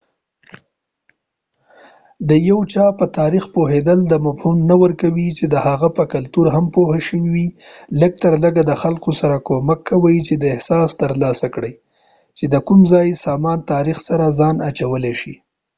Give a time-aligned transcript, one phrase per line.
[2.29, 6.45] د یو چا په تاریخ پوهیدل دا مفهوم نه ورکوي چې د هغه په کلتور
[6.55, 7.53] هم پوهه شوي یې
[8.01, 11.73] لږ تر لږه دا خلکو سره کومک کوي چې دا احساس تر لاسه کړي
[12.37, 15.35] چې کوم ځای د سازمان د تاریخ سره ځان اچولی شي